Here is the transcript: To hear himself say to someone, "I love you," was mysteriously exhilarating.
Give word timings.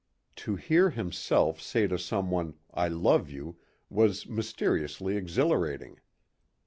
To 0.37 0.55
hear 0.55 0.89
himself 0.89 1.61
say 1.61 1.85
to 1.85 1.99
someone, 1.99 2.55
"I 2.73 2.87
love 2.87 3.29
you," 3.29 3.57
was 3.87 4.25
mysteriously 4.25 5.15
exhilarating. 5.15 5.99